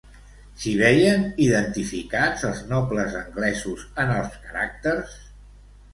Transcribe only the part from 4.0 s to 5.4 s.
en els caràcters?